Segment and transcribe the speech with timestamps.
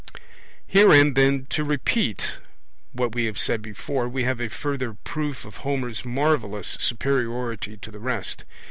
[0.65, 2.39] Herein, then, to repeat
[2.91, 7.91] what we have said before, we have a further proof of Homer's marvellous superiority to
[7.91, 8.43] the rest.